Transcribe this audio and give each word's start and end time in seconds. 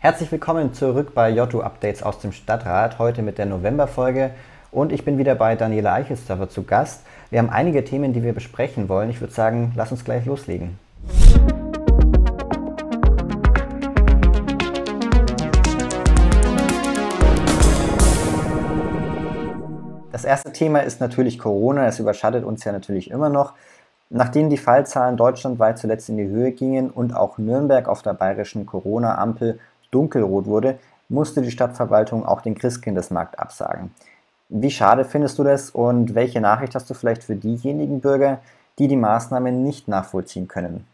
Herzlich 0.00 0.30
willkommen 0.30 0.74
zurück 0.74 1.12
bei 1.12 1.28
Jotto 1.28 1.60
Updates 1.60 2.04
aus 2.04 2.20
dem 2.20 2.30
Stadtrat, 2.30 3.00
heute 3.00 3.20
mit 3.22 3.36
der 3.36 3.46
Novemberfolge 3.46 4.30
und 4.70 4.92
ich 4.92 5.04
bin 5.04 5.18
wieder 5.18 5.34
bei 5.34 5.56
Daniela 5.56 5.92
Eichelsdorfer 5.94 6.48
zu 6.48 6.62
Gast. 6.62 7.02
Wir 7.30 7.40
haben 7.40 7.50
einige 7.50 7.82
Themen, 7.82 8.12
die 8.12 8.22
wir 8.22 8.32
besprechen 8.32 8.88
wollen. 8.88 9.10
Ich 9.10 9.20
würde 9.20 9.34
sagen, 9.34 9.72
lass 9.74 9.90
uns 9.90 10.04
gleich 10.04 10.24
loslegen. 10.24 10.78
Das 20.12 20.24
erste 20.24 20.52
Thema 20.52 20.84
ist 20.84 21.00
natürlich 21.00 21.40
Corona. 21.40 21.88
Es 21.88 21.98
überschattet 21.98 22.44
uns 22.44 22.62
ja 22.62 22.70
natürlich 22.70 23.10
immer 23.10 23.30
noch. 23.30 23.54
Nachdem 24.10 24.48
die 24.48 24.58
Fallzahlen 24.58 25.16
deutschlandweit 25.16 25.76
zuletzt 25.76 26.08
in 26.08 26.18
die 26.18 26.28
Höhe 26.28 26.52
gingen 26.52 26.88
und 26.88 27.16
auch 27.16 27.36
Nürnberg 27.36 27.88
auf 27.88 28.02
der 28.02 28.14
bayerischen 28.14 28.64
Corona-Ampel 28.64 29.58
dunkelrot 29.90 30.46
wurde, 30.46 30.78
musste 31.08 31.42
die 31.42 31.50
Stadtverwaltung 31.50 32.24
auch 32.24 32.42
den 32.42 32.56
Christkindesmarkt 32.56 33.38
absagen. 33.38 33.90
Wie 34.48 34.70
schade 34.70 35.04
findest 35.04 35.38
du 35.38 35.44
das 35.44 35.70
und 35.70 36.14
welche 36.14 36.40
Nachricht 36.40 36.74
hast 36.74 36.88
du 36.88 36.94
vielleicht 36.94 37.24
für 37.24 37.36
diejenigen 37.36 38.00
Bürger, 38.00 38.40
die 38.78 38.88
die 38.88 38.96
Maßnahmen 38.96 39.62
nicht 39.62 39.88
nachvollziehen 39.88 40.48
können? 40.48 40.86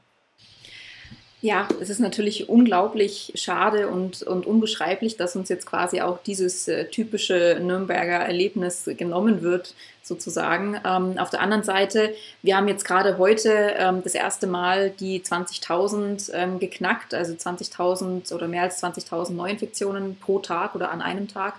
Ja, 1.41 1.69
es 1.79 1.91
ist 1.91 2.01
natürlich 2.01 2.49
unglaublich 2.49 3.33
schade 3.35 3.89
und, 3.89 4.23
und 4.23 4.47
unbeschreiblich, 4.47 5.19
dass 5.19 5.37
uns 5.37 5.51
jetzt 5.51 5.67
quasi 5.67 6.01
auch 6.01 6.23
dieses 6.23 6.69
äh, 6.69 6.87
typische 6.87 7.61
Nürnberger 7.61 8.25
Erlebnis 8.25 8.89
genommen 8.97 9.43
wird, 9.43 9.75
sozusagen. 10.05 10.79
Ähm, 10.85 11.19
auf 11.19 11.31
der 11.31 11.41
anderen 11.41 11.65
Seite, 11.65 12.15
wir 12.43 12.57
haben 12.57 12.69
jetzt 12.69 12.85
gerade 12.85 13.19
heute 13.19 13.75
ähm, 13.77 14.03
das 14.05 14.15
erste 14.15 14.47
Mal 14.47 14.91
die 14.91 15.21
20.000 15.21 16.33
ähm, 16.35 16.59
geknackt, 16.59 17.15
also 17.15 17.33
20.000 17.33 18.33
oder 18.33 18.47
mehr 18.47 18.63
als 18.63 18.83
20.000 18.83 19.33
Neuinfektionen 19.33 20.17
pro 20.17 20.39
Tag 20.39 20.75
oder 20.75 20.91
an 20.91 21.01
einem 21.01 21.27
Tag. 21.27 21.55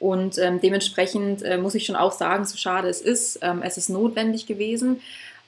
Und 0.00 0.38
ähm, 0.38 0.60
dementsprechend 0.60 1.42
äh, 1.42 1.56
muss 1.56 1.76
ich 1.76 1.86
schon 1.86 1.96
auch 1.96 2.12
sagen, 2.12 2.44
so 2.44 2.56
schade 2.56 2.88
es 2.88 3.00
ist, 3.00 3.38
ähm, 3.42 3.62
es 3.62 3.78
ist 3.78 3.88
notwendig 3.88 4.46
gewesen. 4.46 5.00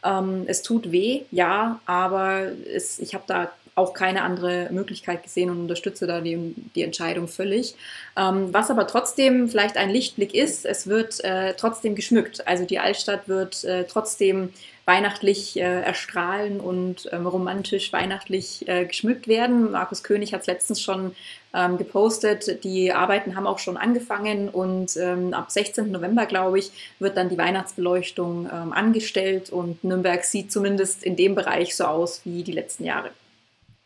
Ähm, 0.04 0.44
es 0.46 0.62
tut 0.62 0.92
weh, 0.92 1.22
ja, 1.32 1.80
aber 1.84 2.52
es, 2.72 3.00
ich 3.00 3.14
habe 3.14 3.24
da 3.26 3.50
auch 3.76 3.92
keine 3.92 4.22
andere 4.22 4.68
Möglichkeit 4.72 5.22
gesehen 5.22 5.50
und 5.50 5.60
unterstütze 5.60 6.06
da 6.06 6.20
die, 6.20 6.54
die 6.74 6.82
Entscheidung 6.82 7.28
völlig. 7.28 7.74
Ähm, 8.16 8.52
was 8.52 8.70
aber 8.70 8.86
trotzdem 8.86 9.48
vielleicht 9.48 9.76
ein 9.76 9.90
Lichtblick 9.90 10.34
ist, 10.34 10.64
es 10.64 10.86
wird 10.86 11.22
äh, 11.22 11.54
trotzdem 11.54 11.94
geschmückt. 11.94 12.46
Also 12.48 12.64
die 12.64 12.78
Altstadt 12.78 13.28
wird 13.28 13.64
äh, 13.64 13.84
trotzdem 13.84 14.52
weihnachtlich 14.86 15.58
äh, 15.58 15.82
erstrahlen 15.82 16.58
und 16.58 17.08
ähm, 17.12 17.26
romantisch 17.26 17.92
weihnachtlich 17.92 18.66
äh, 18.66 18.86
geschmückt 18.86 19.28
werden. 19.28 19.72
Markus 19.72 20.02
König 20.02 20.32
hat 20.32 20.42
es 20.42 20.46
letztens 20.46 20.80
schon 20.80 21.14
ähm, 21.52 21.76
gepostet. 21.76 22.64
Die 22.64 22.92
Arbeiten 22.92 23.36
haben 23.36 23.46
auch 23.46 23.58
schon 23.58 23.76
angefangen 23.76 24.48
und 24.48 24.96
ähm, 24.96 25.34
ab 25.34 25.50
16. 25.50 25.90
November, 25.90 26.24
glaube 26.24 26.60
ich, 26.60 26.70
wird 26.98 27.16
dann 27.16 27.28
die 27.28 27.36
Weihnachtsbeleuchtung 27.36 28.48
ähm, 28.50 28.72
angestellt 28.72 29.50
und 29.50 29.84
Nürnberg 29.84 30.24
sieht 30.24 30.50
zumindest 30.50 31.02
in 31.02 31.16
dem 31.16 31.34
Bereich 31.34 31.76
so 31.76 31.84
aus 31.84 32.22
wie 32.24 32.42
die 32.42 32.52
letzten 32.52 32.84
Jahre. 32.84 33.10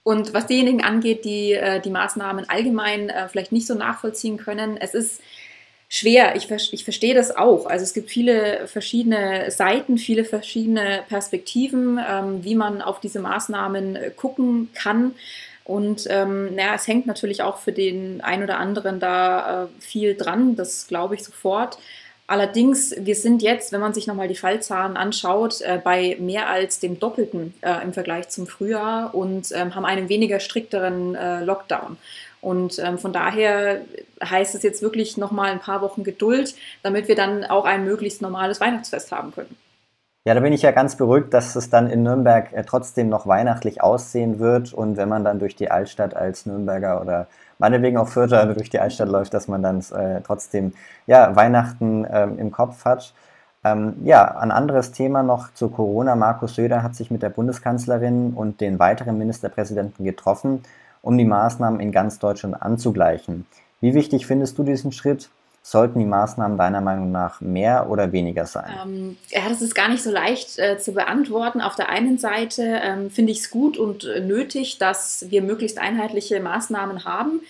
Und 0.02 0.32
was 0.32 0.46
diejenigen 0.46 0.82
angeht, 0.82 1.24
die 1.24 1.52
äh, 1.52 1.80
die 1.80 1.90
Maßnahmen 1.90 2.48
allgemein 2.48 3.10
äh, 3.10 3.28
vielleicht 3.28 3.52
nicht 3.52 3.66
so 3.66 3.74
nachvollziehen 3.74 4.38
können, 4.38 4.76
es 4.78 4.94
ist 4.94 5.20
schwer. 5.90 6.36
Ich, 6.36 6.50
ich 6.50 6.84
verstehe 6.84 7.14
das 7.14 7.36
auch. 7.36 7.66
Also 7.66 7.82
es 7.82 7.92
gibt 7.92 8.10
viele 8.10 8.66
verschiedene 8.66 9.50
Seiten, 9.50 9.98
viele 9.98 10.24
verschiedene 10.24 11.02
Perspektiven, 11.08 11.98
ähm, 12.08 12.44
wie 12.44 12.54
man 12.54 12.80
auf 12.80 13.00
diese 13.00 13.20
Maßnahmen 13.20 13.96
äh, 13.96 14.10
gucken 14.16 14.70
kann. 14.72 15.14
Und 15.64 16.06
ähm, 16.08 16.54
naja, 16.54 16.74
es 16.74 16.86
hängt 16.88 17.06
natürlich 17.06 17.42
auch 17.42 17.58
für 17.58 17.72
den 17.72 18.22
einen 18.22 18.42
oder 18.44 18.58
anderen 18.58 19.00
da 19.00 19.64
äh, 19.64 19.66
viel 19.80 20.16
dran, 20.16 20.56
das 20.56 20.86
glaube 20.86 21.14
ich 21.16 21.24
sofort. 21.24 21.78
Allerdings, 22.30 22.94
wir 22.96 23.16
sind 23.16 23.42
jetzt, 23.42 23.72
wenn 23.72 23.80
man 23.80 23.92
sich 23.92 24.06
nochmal 24.06 24.28
die 24.28 24.36
Fallzahlen 24.36 24.96
anschaut, 24.96 25.62
äh, 25.62 25.80
bei 25.82 26.16
mehr 26.20 26.48
als 26.48 26.78
dem 26.78 27.00
Doppelten 27.00 27.54
äh, 27.60 27.82
im 27.82 27.92
Vergleich 27.92 28.28
zum 28.28 28.46
Frühjahr 28.46 29.16
und 29.16 29.50
ähm, 29.50 29.74
haben 29.74 29.84
einen 29.84 30.08
weniger 30.08 30.38
strikteren 30.38 31.16
äh, 31.16 31.42
Lockdown. 31.42 31.96
Und 32.40 32.78
ähm, 32.78 33.00
von 33.00 33.12
daher 33.12 33.80
heißt 34.22 34.54
es 34.54 34.62
jetzt 34.62 34.80
wirklich 34.80 35.16
nochmal 35.16 35.50
ein 35.50 35.58
paar 35.58 35.82
Wochen 35.82 36.04
Geduld, 36.04 36.54
damit 36.84 37.08
wir 37.08 37.16
dann 37.16 37.42
auch 37.42 37.64
ein 37.64 37.84
möglichst 37.84 38.22
normales 38.22 38.60
Weihnachtsfest 38.60 39.10
haben 39.10 39.32
können. 39.32 39.56
Ja, 40.26 40.34
da 40.34 40.40
bin 40.40 40.52
ich 40.52 40.60
ja 40.60 40.70
ganz 40.70 40.96
beruhigt, 40.96 41.32
dass 41.32 41.56
es 41.56 41.70
dann 41.70 41.88
in 41.88 42.02
Nürnberg 42.02 42.52
äh, 42.52 42.62
trotzdem 42.62 43.08
noch 43.08 43.26
weihnachtlich 43.26 43.82
aussehen 43.82 44.38
wird 44.38 44.74
und 44.74 44.98
wenn 44.98 45.08
man 45.08 45.24
dann 45.24 45.38
durch 45.38 45.56
die 45.56 45.70
Altstadt 45.70 46.14
als 46.14 46.44
Nürnberger 46.44 47.00
oder 47.00 47.26
meinetwegen 47.58 47.96
auch 47.96 48.08
Fürther 48.08 48.44
durch 48.54 48.68
die 48.68 48.80
Altstadt 48.80 49.08
läuft, 49.08 49.32
dass 49.32 49.48
man 49.48 49.62
dann 49.62 49.80
äh, 49.94 50.20
trotzdem 50.20 50.74
ja, 51.06 51.34
Weihnachten 51.36 52.06
ähm, 52.10 52.38
im 52.38 52.52
Kopf 52.52 52.84
hat. 52.84 53.14
Ähm, 53.64 53.94
ja, 54.04 54.36
ein 54.38 54.50
anderes 54.50 54.92
Thema 54.92 55.22
noch 55.22 55.54
zu 55.54 55.70
Corona. 55.70 56.14
Markus 56.16 56.54
Söder 56.54 56.82
hat 56.82 56.94
sich 56.94 57.10
mit 57.10 57.22
der 57.22 57.30
Bundeskanzlerin 57.30 58.34
und 58.34 58.60
den 58.60 58.78
weiteren 58.78 59.16
Ministerpräsidenten 59.16 60.04
getroffen, 60.04 60.62
um 61.00 61.16
die 61.16 61.24
Maßnahmen 61.24 61.80
in 61.80 61.92
ganz 61.92 62.18
Deutschland 62.18 62.60
anzugleichen. 62.60 63.46
Wie 63.80 63.94
wichtig 63.94 64.26
findest 64.26 64.58
du 64.58 64.64
diesen 64.64 64.92
Schritt? 64.92 65.30
Sollten 65.62 65.98
die 65.98 66.06
Maßnahmen 66.06 66.56
deiner 66.56 66.80
Meinung 66.80 67.12
nach 67.12 67.40
mehr 67.40 67.90
oder 67.90 68.12
weniger 68.12 68.46
sein? 68.46 68.72
Ähm, 68.82 69.16
ja, 69.28 69.48
das 69.48 69.60
ist 69.60 69.74
gar 69.74 69.88
nicht 69.88 70.02
so 70.02 70.10
leicht 70.10 70.58
äh, 70.58 70.78
zu 70.78 70.92
beantworten. 70.92 71.60
Auf 71.60 71.76
der 71.76 71.90
einen 71.90 72.16
Seite 72.16 72.80
ähm, 72.82 73.10
finde 73.10 73.32
ich 73.32 73.40
es 73.40 73.50
gut 73.50 73.76
und 73.76 74.04
äh, 74.04 74.20
nötig, 74.20 74.78
dass 74.78 75.26
wir 75.28 75.42
möglichst 75.42 75.78
einheitliche 75.78 76.40
Maßnahmen 76.40 77.04
haben. 77.04 77.42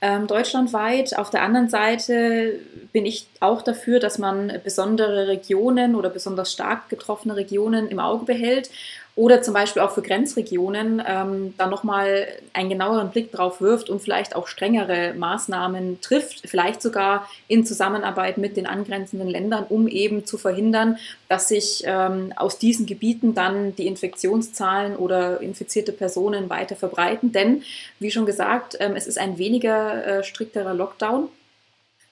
Ähm, 0.00 0.26
deutschlandweit. 0.26 1.18
Auf 1.18 1.30
der 1.30 1.42
anderen 1.42 1.68
Seite 1.68 2.60
bin 2.92 3.04
ich 3.04 3.28
auch 3.40 3.62
dafür, 3.62 3.98
dass 3.98 4.18
man 4.18 4.52
besondere 4.62 5.26
Regionen 5.26 5.94
oder 5.96 6.10
besonders 6.10 6.52
stark 6.52 6.88
getroffene 6.88 7.34
Regionen 7.34 7.88
im 7.88 7.98
Auge 7.98 8.26
behält 8.26 8.70
oder 9.16 9.40
zum 9.40 9.54
Beispiel 9.54 9.80
auch 9.80 9.92
für 9.92 10.02
Grenzregionen 10.02 11.02
ähm, 11.04 11.54
dann 11.56 11.70
nochmal 11.70 12.28
einen 12.52 12.68
genaueren 12.68 13.10
Blick 13.10 13.32
drauf 13.32 13.62
wirft 13.62 13.88
und 13.88 14.00
vielleicht 14.00 14.36
auch 14.36 14.46
strengere 14.46 15.14
Maßnahmen 15.14 16.02
trifft, 16.02 16.42
vielleicht 16.46 16.82
sogar 16.82 17.26
in 17.48 17.64
Zusammenarbeit 17.64 18.36
mit 18.36 18.58
den 18.58 18.66
angrenzenden 18.66 19.28
Ländern, 19.28 19.64
um 19.70 19.88
eben 19.88 20.26
zu 20.26 20.36
verhindern, 20.36 20.98
dass 21.30 21.48
sich 21.48 21.82
ähm, 21.86 22.34
aus 22.36 22.58
diesen 22.58 22.84
Gebieten 22.84 23.34
dann 23.34 23.74
die 23.74 23.86
Infektionszahlen 23.86 24.96
oder 24.96 25.40
infizierte 25.40 25.92
Personen 25.92 26.50
weiter 26.50 26.76
verbreiten. 26.76 27.32
Denn, 27.32 27.62
wie 27.98 28.10
schon 28.10 28.26
gesagt, 28.26 28.76
ähm, 28.80 28.96
es 28.96 29.06
ist 29.06 29.18
ein 29.18 29.38
weniger 29.38 30.06
äh, 30.06 30.24
strikterer 30.24 30.74
Lockdown 30.74 31.30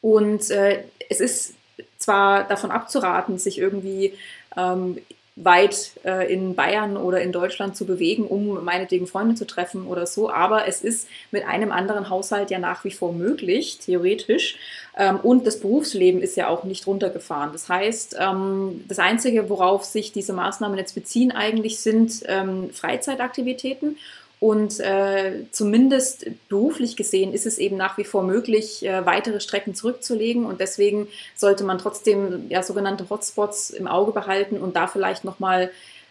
und 0.01 0.51
äh, 0.51 0.85
es 1.11 1.21
ist 1.21 1.55
zwar 1.99 2.45
davon 2.45 2.71
abzuraten, 2.71 3.39
sich 3.39 3.59
irgendwie 3.59 4.15
ähm, 4.57 4.97
weit 5.37 5.93
äh, 6.05 6.33
in 6.33 6.55
Bayern 6.55 6.97
oder 6.97 7.21
in 7.21 7.33
Deutschland 7.33 7.77
zu 7.77 7.87
bewegen, 7.87 8.25
um 8.27 8.65
meinetwegen 8.65 9.09
Freunde 9.09 9.35
zu 9.35 9.47
treffen 9.47 9.87
oder 9.89 10.07
so. 10.07 10.31
Aber 10.31 10.69
es 10.69 10.81
ist 10.81 11.09
mit 11.33 11.45
einem 11.45 11.73
anderen 11.73 12.09
Haushalt 12.09 12.53
ja 12.53 12.61
nach 12.61 12.85
wie 12.85 12.93
vor 12.93 13.13
möglich, 13.13 13.79
theoretisch. 13.79 14.57
Ähm, 14.97 15.19
und 15.21 15.45
das 15.45 15.59
Berufsleben 15.59 16.23
ist 16.23 16.37
ja 16.37 16.49
auch 16.49 16.63
nicht 16.63 16.87
runtergefahren. 16.87 17.51
Das 17.53 17.69
heißt, 17.69 18.17
ähm, 18.21 18.85
das 18.87 19.01
Einzige, 19.01 19.49
worauf 19.49 19.85
sich 19.85 20.13
diese 20.13 20.33
Maßnahmen 20.33 20.79
jetzt 20.79 20.95
beziehen, 20.95 21.33
eigentlich 21.33 21.81
sind 21.81 22.23
ähm, 22.27 22.71
Freizeitaktivitäten. 22.71 23.97
Und 24.45 24.79
äh, 24.79 25.47
zumindest 25.53 26.27
beruflich 26.51 26.99
gesehen 26.99 27.33
ist 27.33 27.47
es 27.47 27.57
eben 27.57 27.79
nach 27.79 27.97
wie 27.97 28.05
vor 28.05 28.23
möglich, 28.23 28.85
äh, 28.85 29.07
weitere 29.07 29.41
Strecken 29.41 29.75
zurückzulegen. 29.75 30.45
Und 30.45 30.61
deswegen 30.61 31.09
sollte 31.35 31.65
man 31.65 31.79
trotzdem 31.79 32.45
ja, 32.51 32.63
sogenannte 32.63 33.09
Hotspots 33.09 33.71
im 33.71 33.89
Auge 33.89 34.13
behalten 34.13 34.59
und 34.59 34.77
da 34.77 34.87
vielleicht 34.87 35.25
nochmal 35.25 35.71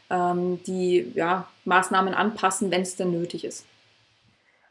ähm, 0.10 0.60
die 0.66 1.12
ja, 1.14 1.46
Maßnahmen 1.66 2.16
anpassen, 2.16 2.72
wenn 2.72 2.82
es 2.82 2.96
denn 2.96 3.12
nötig 3.12 3.46
ist. 3.46 3.66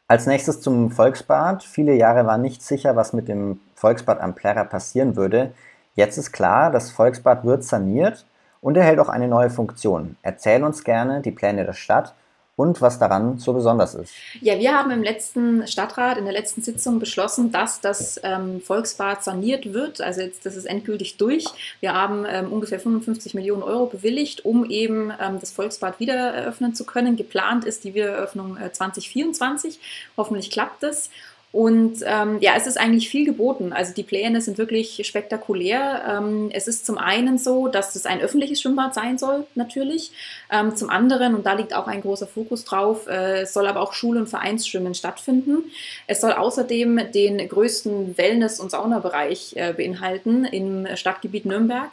Als 0.09 0.27
nächstes 0.27 0.59
zum 0.59 0.91
Volksbad. 0.91 1.63
Viele 1.63 1.93
Jahre 1.93 2.25
war 2.25 2.37
nicht 2.37 2.61
sicher, 2.61 2.97
was 2.97 3.13
mit 3.13 3.29
dem 3.29 3.61
Volksbad 3.75 4.19
am 4.19 4.35
Plärrer 4.35 4.65
passieren 4.65 5.15
würde. 5.15 5.53
Jetzt 5.95 6.17
ist 6.17 6.33
klar, 6.33 6.69
das 6.69 6.91
Volksbad 6.91 7.45
wird 7.45 7.63
saniert 7.63 8.25
und 8.59 8.75
erhält 8.75 8.99
auch 8.99 9.07
eine 9.07 9.29
neue 9.29 9.49
Funktion. 9.49 10.17
Erzähl 10.21 10.65
uns 10.65 10.83
gerne 10.83 11.21
die 11.21 11.31
Pläne 11.31 11.63
der 11.63 11.71
Stadt 11.71 12.13
und 12.55 12.81
was 12.81 12.99
daran 12.99 13.39
so 13.39 13.53
besonders 13.53 13.95
ist. 13.95 14.13
Ja, 14.41 14.59
wir 14.59 14.77
haben 14.77 14.91
im 14.91 15.01
letzten 15.01 15.65
Stadtrat, 15.67 16.17
in 16.17 16.25
der 16.25 16.33
letzten 16.33 16.61
Sitzung 16.61 16.99
beschlossen, 16.99 17.51
dass 17.51 17.81
das 17.81 18.19
ähm, 18.23 18.61
Volksbad 18.61 19.23
saniert 19.23 19.73
wird. 19.73 20.01
Also 20.01 20.21
jetzt, 20.21 20.45
das 20.45 20.55
ist 20.55 20.65
endgültig 20.65 21.17
durch. 21.17 21.45
Wir 21.79 21.93
haben 21.93 22.25
ähm, 22.27 22.51
ungefähr 22.51 22.79
55 22.79 23.33
Millionen 23.33 23.63
Euro 23.63 23.87
bewilligt, 23.87 24.45
um 24.45 24.69
eben 24.69 25.11
ähm, 25.19 25.39
das 25.39 25.51
Volksbad 25.51 25.99
wieder 25.99 26.13
eröffnen 26.13 26.75
zu 26.75 26.85
können. 26.85 27.15
Geplant 27.15 27.65
ist 27.65 27.83
die 27.83 27.95
Wiedereröffnung 27.95 28.57
äh, 28.57 28.71
2024. 28.71 29.79
Hoffentlich 30.15 30.51
klappt 30.51 30.83
es. 30.83 31.09
Und 31.53 31.99
ähm, 32.03 32.39
ja, 32.41 32.53
es 32.57 32.65
ist 32.65 32.79
eigentlich 32.79 33.09
viel 33.09 33.25
geboten. 33.25 33.73
Also 33.73 33.93
die 33.93 34.01
Pläne 34.01 34.41
sind 34.41 34.57
wirklich 34.57 35.05
spektakulär. 35.05 36.01
Ähm, 36.09 36.49
es 36.51 36.67
ist 36.67 36.83
zum 36.83 36.97
einen 36.97 37.37
so, 37.37 37.67
dass 37.67 37.95
es 37.95 38.07
ein 38.07 38.21
öffentliches 38.21 38.59
Schwimmbad 38.59 38.95
sein 38.95 39.19
soll, 39.19 39.45
natürlich. 39.53 40.11
Ähm, 40.51 40.75
zum 40.75 40.89
anderen, 40.89 41.35
und 41.35 41.45
da 41.45 41.53
liegt 41.53 41.75
auch 41.75 41.85
ein 41.85 42.01
großer 42.01 42.25
Fokus 42.25 42.65
drauf, 42.65 43.05
äh, 43.05 43.45
soll 43.45 43.67
aber 43.67 43.81
auch 43.81 43.93
Schul- 43.93 44.17
und 44.17 44.29
Vereinsschwimmen 44.29 44.95
stattfinden. 44.95 45.65
Es 46.07 46.21
soll 46.21 46.31
außerdem 46.31 47.11
den 47.13 47.47
größten 47.47 48.17
Wellness- 48.17 48.59
und 48.59 48.71
Saunabereich 48.71 49.53
äh, 49.55 49.73
beinhalten 49.73 50.45
im 50.45 50.87
Stadtgebiet 50.95 51.45
Nürnberg. 51.45 51.91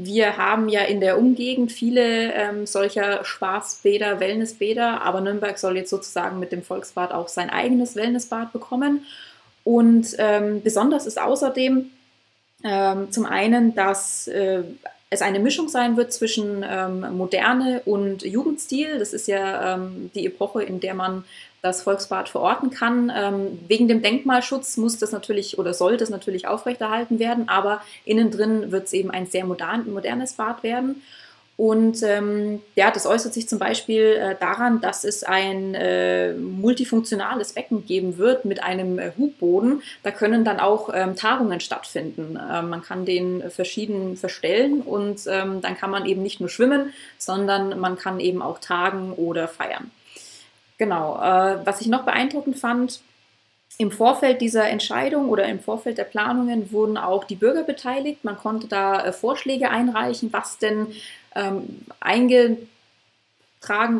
Wir 0.00 0.36
haben 0.36 0.68
ja 0.68 0.82
in 0.82 1.00
der 1.00 1.18
Umgegend 1.18 1.72
viele 1.72 2.32
ähm, 2.32 2.66
solcher 2.66 3.24
Spaßbäder, 3.24 4.20
Wellnessbäder, 4.20 5.02
aber 5.02 5.20
Nürnberg 5.20 5.58
soll 5.58 5.76
jetzt 5.76 5.90
sozusagen 5.90 6.38
mit 6.38 6.52
dem 6.52 6.62
Volksbad 6.62 7.12
auch 7.12 7.26
sein 7.26 7.50
eigenes 7.50 7.96
Wellnessbad 7.96 8.52
bekommen. 8.52 9.04
Und 9.64 10.14
ähm, 10.18 10.62
besonders 10.62 11.04
ist 11.04 11.20
außerdem 11.20 11.90
ähm, 12.62 13.10
zum 13.10 13.26
einen, 13.26 13.74
dass 13.74 14.28
äh, 14.28 14.62
es 15.10 15.20
eine 15.20 15.40
Mischung 15.40 15.68
sein 15.68 15.96
wird 15.96 16.12
zwischen 16.12 16.64
ähm, 16.68 17.16
Moderne 17.16 17.82
und 17.84 18.22
Jugendstil. 18.22 19.00
Das 19.00 19.12
ist 19.12 19.26
ja 19.26 19.74
ähm, 19.74 20.10
die 20.14 20.26
Epoche, 20.26 20.62
in 20.62 20.80
der 20.80 20.94
man 20.94 21.24
das 21.62 21.82
Volksbad 21.82 22.28
verorten 22.28 22.70
kann. 22.70 23.12
Ähm, 23.14 23.58
wegen 23.66 23.88
dem 23.88 24.02
Denkmalschutz 24.02 24.76
muss 24.76 24.98
das 24.98 25.12
natürlich 25.12 25.58
oder 25.58 25.74
soll 25.74 25.96
das 25.96 26.10
natürlich 26.10 26.46
aufrechterhalten 26.46 27.18
werden, 27.18 27.48
aber 27.48 27.80
innen 28.04 28.30
drin 28.30 28.70
wird 28.70 28.86
es 28.86 28.92
eben 28.92 29.10
ein 29.10 29.26
sehr 29.26 29.44
modern, 29.44 29.90
modernes 29.92 30.34
Bad 30.34 30.62
werden. 30.62 31.02
Und 31.58 32.04
ähm, 32.04 32.62
ja, 32.76 32.92
das 32.92 33.04
äußert 33.04 33.34
sich 33.34 33.48
zum 33.48 33.58
Beispiel 33.58 34.16
äh, 34.16 34.36
daran, 34.38 34.80
dass 34.80 35.02
es 35.02 35.24
ein 35.24 35.74
äh, 35.74 36.32
multifunktionales 36.34 37.54
Becken 37.54 37.84
geben 37.84 38.16
wird 38.16 38.44
mit 38.44 38.62
einem 38.62 39.00
äh, 39.00 39.10
Hubboden. 39.18 39.82
Da 40.04 40.12
können 40.12 40.44
dann 40.44 40.60
auch 40.60 40.88
ähm, 40.94 41.16
Tagungen 41.16 41.58
stattfinden. 41.58 42.38
Ähm, 42.40 42.70
man 42.70 42.82
kann 42.82 43.04
den 43.04 43.50
verschieden 43.50 44.16
verstellen 44.16 44.82
und 44.82 45.22
ähm, 45.26 45.60
dann 45.60 45.76
kann 45.76 45.90
man 45.90 46.06
eben 46.06 46.22
nicht 46.22 46.38
nur 46.38 46.48
schwimmen, 46.48 46.92
sondern 47.18 47.80
man 47.80 47.98
kann 47.98 48.20
eben 48.20 48.40
auch 48.40 48.60
tagen 48.60 49.12
oder 49.14 49.48
feiern. 49.48 49.90
Genau. 50.78 51.16
Äh, 51.16 51.66
was 51.66 51.80
ich 51.80 51.88
noch 51.88 52.04
beeindruckend 52.04 52.58
fand, 52.58 53.00
im 53.76 53.92
Vorfeld 53.92 54.40
dieser 54.40 54.68
Entscheidung 54.68 55.28
oder 55.28 55.46
im 55.46 55.60
Vorfeld 55.60 55.98
der 55.98 56.04
Planungen 56.04 56.72
wurden 56.72 56.96
auch 56.96 57.24
die 57.24 57.36
Bürger 57.36 57.62
beteiligt. 57.62 58.24
Man 58.24 58.36
konnte 58.36 58.66
da 58.66 59.04
äh, 59.04 59.12
Vorschläge 59.12 59.70
einreichen, 59.70 60.32
was 60.32 60.58
denn 60.58 60.88
ähm, 61.36 61.82
eingetragen 62.00 62.66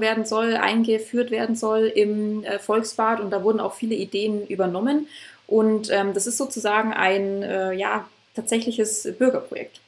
werden 0.01 0.25
soll, 0.25 0.57
eingeführt 0.57 1.31
werden 1.31 1.55
soll 1.55 1.87
im 1.87 2.43
äh, 2.43 2.59
Volksbad. 2.59 3.21
Und 3.21 3.31
da 3.31 3.45
wurden 3.45 3.61
auch 3.61 3.75
viele 3.75 3.95
Ideen 3.95 4.47
übernommen. 4.47 5.07
Und 5.47 5.91
ähm, 5.91 6.13
das 6.13 6.27
ist 6.27 6.39
sozusagen 6.39 6.93
ein 6.93 7.43
äh, 7.43 7.73
ja, 7.73 8.09
tatsächliches 8.35 9.17
Bürgerprojekt. 9.17 9.81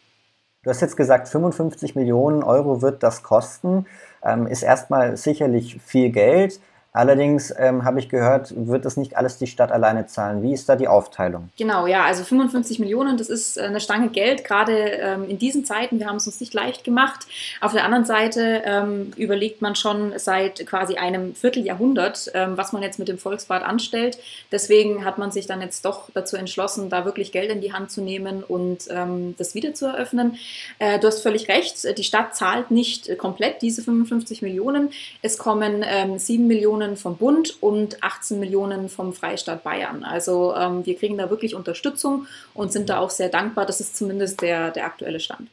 Du 0.62 0.70
hast 0.70 0.82
jetzt 0.82 0.96
gesagt, 0.96 1.28
55 1.28 1.94
Millionen 1.94 2.43
Euro 2.43 2.82
wird 2.82 3.02
das 3.02 3.22
kosten. 3.22 3.86
Ähm, 4.22 4.46
ist 4.46 4.62
erstmal 4.62 5.16
sicherlich 5.16 5.81
viel 5.84 6.10
Geld. 6.10 6.60
Allerdings 6.92 7.54
ähm, 7.56 7.84
habe 7.84 8.00
ich 8.00 8.08
gehört, 8.08 8.52
wird 8.56 8.84
das 8.84 8.96
nicht 8.96 9.16
alles 9.16 9.38
die 9.38 9.46
Stadt 9.46 9.70
alleine 9.70 10.06
zahlen. 10.06 10.42
Wie 10.42 10.52
ist 10.52 10.69
da 10.69 10.75
die 10.75 10.88
Aufteilung? 10.88 11.48
Genau, 11.56 11.87
ja, 11.87 12.04
also 12.04 12.25
55 12.25 12.81
Millionen, 12.81 13.16
das 13.16 13.28
ist 13.28 13.56
äh, 13.56 13.62
eine 13.62 13.81
Stange 13.81 14.08
Geld, 14.08 14.42
gerade 14.42 14.72
ähm, 14.72 15.28
in 15.28 15.38
diesen 15.38 15.64
Zeiten. 15.64 16.00
Wir 16.00 16.08
haben 16.08 16.16
es 16.16 16.26
uns 16.26 16.40
nicht 16.40 16.52
leicht 16.52 16.82
gemacht. 16.82 17.28
Auf 17.60 17.72
der 17.72 17.84
anderen 17.84 18.04
Seite 18.04 18.62
ähm, 18.64 19.12
überlegt 19.16 19.62
man 19.62 19.76
schon 19.76 20.14
seit 20.16 20.66
quasi 20.66 20.96
einem 20.96 21.37
Vierteljahrhundert, 21.37 22.32
ähm, 22.34 22.56
was 22.56 22.72
man 22.72 22.82
jetzt 22.82 22.98
mit 22.98 23.06
dem 23.06 23.19
Volksbad 23.19 23.62
anstellt. 23.62 24.19
Deswegen 24.50 25.04
hat 25.04 25.16
man 25.16 25.31
sich 25.31 25.46
dann 25.46 25.60
jetzt 25.60 25.84
doch 25.84 26.10
dazu 26.12 26.36
entschlossen, 26.36 26.90
da 26.90 27.04
wirklich 27.04 27.31
Geld 27.31 27.52
in 27.52 27.60
die 27.60 27.72
Hand 27.72 27.93
zu 27.93 28.00
nehmen 28.00 28.43
und 28.43 28.88
ähm, 28.90 29.36
das 29.38 29.54
wieder 29.54 29.75
zu 29.75 29.86
eröffnen. 29.86 30.38
Äh, 30.81 30.98
du 30.98 31.06
hast 31.06 31.22
völlig 31.22 31.46
recht, 31.48 31.96
die 31.96 32.04
Stadt 32.04 32.34
zahlt 32.34 32.72
nicht 32.72 33.16
komplett 33.16 33.62
diese 33.62 33.81
55 33.81 34.43
Millionen. 34.43 34.90
Es 35.22 35.38
kommen 35.38 35.84
ähm, 35.86 36.19
7 36.19 36.48
Millionen 36.48 36.80
Millionen 36.81 36.97
vom 36.97 37.17
Bund 37.17 37.62
und 37.62 38.03
18 38.03 38.41
Millionen 38.41 38.88
vom 38.88 39.12
Freistaat 39.12 39.62
Bayern. 39.62 40.03
Also 40.03 40.55
ähm, 40.56 40.85
wir 40.87 40.97
kriegen 40.97 41.19
da 41.19 41.31
wirklich 41.31 41.55
Unterstützung 41.55 42.27
und 42.55 42.73
sind 42.73 42.88
da 42.88 42.99
auch 42.99 43.11
sehr 43.11 43.29
dankbar. 43.29 43.67
Das 43.67 43.81
ist 43.81 43.97
zumindest 43.97 44.41
der, 44.41 44.71
der 44.71 44.87
aktuelle 44.87 45.21
Stand. 45.21 45.50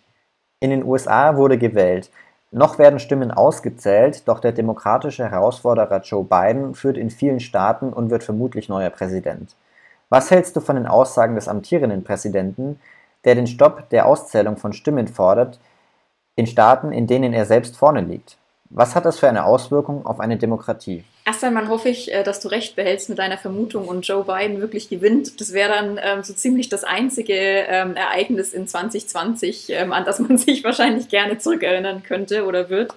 In 0.59 0.69
den 0.69 0.83
USA 0.83 1.35
wurde 1.35 1.57
gewählt. 1.57 2.09
Noch 2.51 2.79
werden 2.79 2.99
Stimmen 2.99 3.31
ausgezählt, 3.31 4.27
doch 4.27 4.39
der 4.39 4.53
demokratische 4.53 5.29
Herausforderer 5.29 6.01
Joe 6.01 6.23
Biden 6.23 6.75
führt 6.75 6.97
in 6.97 7.09
vielen 7.09 7.41
Staaten 7.41 7.91
und 7.91 8.09
wird 8.09 8.23
vermutlich 8.23 8.69
neuer 8.69 8.89
Präsident. 8.89 9.55
Was 10.09 10.31
hältst 10.31 10.55
du 10.55 10.61
von 10.61 10.77
den 10.77 10.87
Aussagen 10.87 11.35
des 11.35 11.49
amtierenden 11.49 12.05
Präsidenten, 12.05 12.79
der 13.25 13.35
den 13.35 13.47
Stopp 13.47 13.89
der 13.89 14.05
Auszählung 14.05 14.55
von 14.55 14.71
Stimmen 14.71 15.09
fordert, 15.09 15.59
in 16.37 16.47
Staaten, 16.47 16.93
in 16.93 17.05
denen 17.05 17.33
er 17.33 17.45
selbst 17.45 17.75
vorne 17.75 17.99
liegt? 17.99 18.37
Was 18.69 18.95
hat 18.95 19.05
das 19.05 19.19
für 19.19 19.29
eine 19.29 19.45
Auswirkung 19.45 20.05
auf 20.05 20.19
eine 20.19 20.37
Demokratie? 20.37 21.03
Erst 21.25 21.43
einmal 21.43 21.67
hoffe 21.67 21.89
ich, 21.89 22.13
äh, 22.13 22.23
dass 22.23 22.39
du 22.39 22.47
recht 22.47 22.75
behältst 22.75 23.09
mit 23.09 23.17
deiner 23.17 23.37
Vermutung 23.37 23.87
und 23.87 24.07
Joe 24.07 24.23
Biden 24.23 24.61
wirklich 24.61 24.89
gewinnt. 24.89 25.39
Das 25.39 25.53
wäre 25.53 25.69
dann 25.69 25.99
ähm, 26.01 26.23
so 26.23 26.33
ziemlich 26.33 26.69
das 26.69 26.83
einzige 26.83 27.33
ähm, 27.33 27.95
Ereignis 27.95 28.53
in 28.53 28.67
2020, 28.67 29.69
ähm, 29.69 29.93
an 29.93 30.05
das 30.05 30.19
man 30.19 30.37
sich 30.37 30.63
wahrscheinlich 30.63 31.09
gerne 31.09 31.37
zurückerinnern 31.37 32.03
könnte 32.03 32.45
oder 32.45 32.69
wird. 32.69 32.93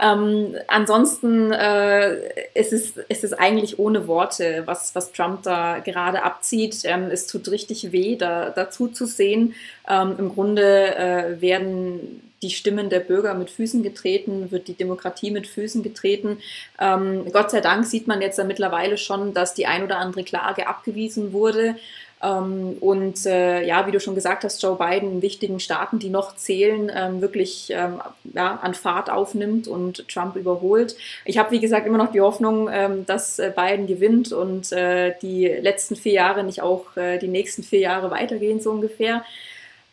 Ähm, 0.00 0.56
ansonsten 0.66 1.52
äh, 1.52 2.16
ist, 2.54 2.72
es, 2.72 3.22
ist 3.22 3.38
eigentlich 3.38 3.78
ohne 3.78 4.08
Worte, 4.08 4.62
was, 4.66 4.94
was 4.94 5.12
Trump 5.12 5.44
da 5.44 5.78
gerade 5.78 6.24
abzieht. 6.24 6.80
Ähm, 6.84 7.08
es 7.12 7.28
tut 7.28 7.48
richtig 7.48 7.92
weh, 7.92 8.16
da, 8.16 8.50
dazu 8.50 8.88
zu 8.88 9.06
sehen. 9.06 9.54
Ähm, 9.88 10.16
Im 10.18 10.34
Grunde 10.34 10.96
äh, 10.96 11.40
werden 11.40 12.23
die 12.44 12.50
Stimmen 12.50 12.90
der 12.90 13.00
Bürger 13.00 13.34
mit 13.34 13.50
Füßen 13.50 13.82
getreten, 13.82 14.50
wird 14.50 14.68
die 14.68 14.74
Demokratie 14.74 15.30
mit 15.30 15.46
Füßen 15.46 15.82
getreten. 15.82 16.38
Ähm, 16.78 17.24
Gott 17.32 17.50
sei 17.50 17.60
Dank 17.60 17.86
sieht 17.86 18.06
man 18.06 18.20
jetzt 18.20 18.38
ja 18.38 18.44
mittlerweile 18.44 18.98
schon, 18.98 19.32
dass 19.32 19.54
die 19.54 19.66
ein 19.66 19.82
oder 19.82 19.98
andere 19.98 20.24
Klage 20.24 20.66
abgewiesen 20.66 21.32
wurde. 21.32 21.76
Ähm, 22.22 22.76
und 22.80 23.24
äh, 23.26 23.66
ja, 23.66 23.86
wie 23.86 23.92
du 23.92 24.00
schon 24.00 24.14
gesagt 24.14 24.44
hast, 24.44 24.62
Joe 24.62 24.76
Biden 24.76 25.12
in 25.12 25.22
wichtigen 25.22 25.58
Staaten, 25.58 25.98
die 25.98 26.10
noch 26.10 26.36
zählen, 26.36 26.92
ähm, 26.94 27.20
wirklich 27.22 27.70
ähm, 27.70 28.00
ja, 28.34 28.58
an 28.62 28.74
Fahrt 28.74 29.10
aufnimmt 29.10 29.68
und 29.68 30.06
Trump 30.08 30.36
überholt. 30.36 30.96
Ich 31.24 31.38
habe, 31.38 31.50
wie 31.50 31.60
gesagt, 31.60 31.86
immer 31.86 31.98
noch 31.98 32.12
die 32.12 32.20
Hoffnung, 32.20 32.68
ähm, 32.70 33.06
dass 33.06 33.38
äh, 33.38 33.52
Biden 33.54 33.86
gewinnt 33.86 34.32
und 34.32 34.70
äh, 34.72 35.14
die 35.22 35.46
letzten 35.46 35.96
vier 35.96 36.12
Jahre 36.12 36.44
nicht 36.44 36.62
auch 36.62 36.96
äh, 36.96 37.18
die 37.18 37.28
nächsten 37.28 37.62
vier 37.62 37.80
Jahre 37.80 38.10
weitergehen, 38.10 38.60
so 38.60 38.70
ungefähr. 38.70 39.24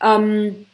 Ähm, 0.02 0.66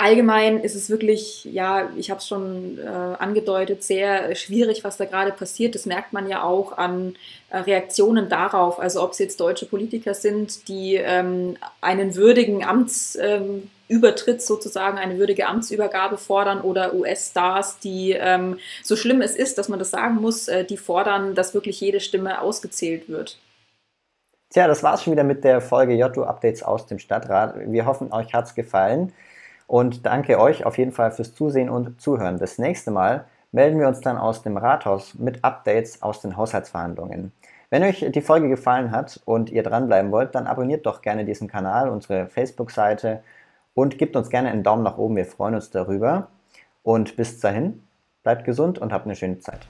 allgemein 0.00 0.60
ist 0.60 0.74
es 0.74 0.90
wirklich, 0.90 1.44
ja, 1.44 1.90
ich 1.96 2.10
habe 2.10 2.18
es 2.18 2.26
schon 2.26 2.78
äh, 2.78 2.86
angedeutet, 2.88 3.84
sehr 3.84 4.34
schwierig, 4.34 4.82
was 4.82 4.96
da 4.96 5.04
gerade 5.04 5.32
passiert. 5.32 5.74
Das 5.74 5.86
merkt 5.86 6.12
man 6.12 6.28
ja 6.28 6.42
auch 6.42 6.78
an 6.78 7.16
äh, 7.50 7.58
Reaktionen 7.58 8.28
darauf. 8.28 8.80
Also 8.80 9.02
ob 9.02 9.12
es 9.12 9.18
jetzt 9.18 9.40
deutsche 9.40 9.66
Politiker 9.66 10.14
sind, 10.14 10.68
die 10.68 10.96
ähm, 10.96 11.56
einen 11.80 12.14
würdigen 12.14 12.64
Amtsübertritt 12.64 14.34
ähm, 14.34 14.40
sozusagen, 14.40 14.98
eine 14.98 15.18
würdige 15.18 15.46
Amtsübergabe 15.46 16.16
fordern 16.16 16.62
oder 16.62 16.94
US-Stars, 16.94 17.78
die, 17.78 18.12
ähm, 18.12 18.58
so 18.82 18.96
schlimm 18.96 19.20
es 19.20 19.36
ist, 19.36 19.58
dass 19.58 19.68
man 19.68 19.78
das 19.78 19.90
sagen 19.90 20.16
muss, 20.16 20.48
äh, 20.48 20.64
die 20.64 20.78
fordern, 20.78 21.34
dass 21.34 21.54
wirklich 21.54 21.80
jede 21.80 22.00
Stimme 22.00 22.40
ausgezählt 22.40 23.08
wird. 23.08 23.38
Tja, 24.52 24.66
das 24.66 24.82
war's 24.82 25.04
schon 25.04 25.12
wieder 25.12 25.24
mit 25.24 25.44
der 25.44 25.60
Folge 25.60 25.94
Jotto 25.94 26.24
Updates 26.24 26.62
aus 26.62 26.86
dem 26.86 26.98
Stadtrat. 26.98 27.54
Wir 27.66 27.86
hoffen, 27.86 28.12
euch 28.12 28.34
hat's 28.34 28.54
gefallen. 28.54 29.12
Und 29.70 30.04
danke 30.04 30.40
euch 30.40 30.66
auf 30.66 30.78
jeden 30.78 30.90
Fall 30.90 31.12
fürs 31.12 31.32
Zusehen 31.32 31.70
und 31.70 32.00
Zuhören. 32.00 32.40
Das 32.40 32.58
nächste 32.58 32.90
Mal 32.90 33.26
melden 33.52 33.78
wir 33.78 33.86
uns 33.86 34.00
dann 34.00 34.18
aus 34.18 34.42
dem 34.42 34.56
Rathaus 34.56 35.14
mit 35.14 35.44
Updates 35.44 36.02
aus 36.02 36.20
den 36.20 36.36
Haushaltsverhandlungen. 36.36 37.30
Wenn 37.70 37.84
euch 37.84 38.04
die 38.10 38.20
Folge 38.20 38.48
gefallen 38.48 38.90
hat 38.90 39.20
und 39.26 39.48
ihr 39.48 39.62
dranbleiben 39.62 40.10
wollt, 40.10 40.34
dann 40.34 40.48
abonniert 40.48 40.86
doch 40.86 41.02
gerne 41.02 41.24
diesen 41.24 41.46
Kanal, 41.46 41.88
unsere 41.88 42.26
Facebook-Seite 42.26 43.22
und 43.72 43.96
gebt 43.96 44.16
uns 44.16 44.28
gerne 44.28 44.50
einen 44.50 44.64
Daumen 44.64 44.82
nach 44.82 44.98
oben. 44.98 45.14
Wir 45.14 45.24
freuen 45.24 45.54
uns 45.54 45.70
darüber. 45.70 46.26
Und 46.82 47.14
bis 47.14 47.38
dahin, 47.38 47.80
bleibt 48.24 48.44
gesund 48.44 48.80
und 48.80 48.92
habt 48.92 49.04
eine 49.04 49.14
schöne 49.14 49.38
Zeit. 49.38 49.60